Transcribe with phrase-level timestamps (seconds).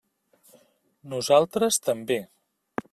[1.13, 2.21] Nosaltres també.